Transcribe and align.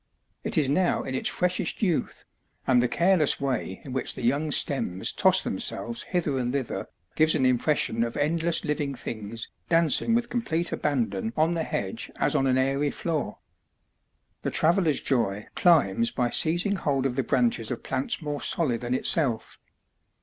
It 0.43 0.57
is 0.57 0.67
now 0.67 1.03
in 1.03 1.13
its 1.13 1.29
freshest 1.29 1.83
youth, 1.83 2.23
and 2.65 2.81
the 2.81 2.87
careless 2.87 3.39
way 3.39 3.83
in 3.85 3.93
which 3.93 4.15
the 4.15 4.23
young 4.23 4.49
stems 4.49 5.13
toss 5.13 5.43
themselves 5.43 6.01
hither 6.09 6.39
and 6.39 6.51
thither 6.51 6.87
gives 7.15 7.35
an 7.35 7.45
impression 7.45 8.03
of 8.03 8.17
endless 8.17 8.65
living 8.65 8.95
things 8.95 9.47
dancing 9.69 10.15
with 10.15 10.31
complete 10.31 10.71
abandon 10.71 11.33
on 11.37 11.51
the 11.51 11.61
hedge 11.61 12.09
as 12.15 12.33
on 12.33 12.47
an 12.47 12.57
airy 12.57 12.89
floor. 12.89 13.37
The 14.41 14.49
travellerŌĆÖs 14.49 15.03
joy 15.03 15.45
climbs 15.53 16.09
by 16.09 16.31
seizing 16.31 16.77
hold 16.77 17.05
of 17.05 17.15
the 17.15 17.21
branches 17.21 17.69
of 17.69 17.83
plants 17.83 18.23
more 18.23 18.41
solid 18.41 18.81
than 18.81 18.95
itself. 18.95 19.59